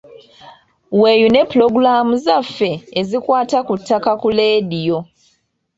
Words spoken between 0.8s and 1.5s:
Weeyune